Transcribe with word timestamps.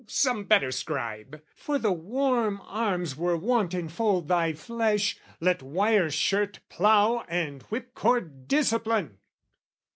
some 0.07 0.45
better 0.45 0.71
scribe! 0.71 1.43
"For 1.55 1.77
the 1.77 1.91
warm 1.91 2.59
arms, 2.65 3.15
were 3.15 3.37
wont 3.37 3.75
enfold 3.75 4.27
thy 4.29 4.51
flesh, 4.53 5.15
"Let 5.39 5.61
wire 5.61 6.09
shirt 6.09 6.59
plough 6.69 7.23
and 7.27 7.61
whip 7.69 7.93
cord 7.93 8.47
discipline!" 8.47 9.19